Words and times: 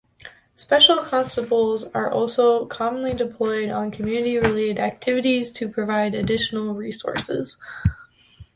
Special 0.55 0.97
Constables 1.03 1.83
are 1.91 2.09
also 2.09 2.65
commonly 2.65 3.13
deployed 3.13 3.69
on 3.69 3.91
community 3.91 4.37
related 4.39 4.79
activities 4.79 5.51
to 5.51 5.69
provide 5.69 6.15
additional 6.15 6.73
resources. 6.73 7.55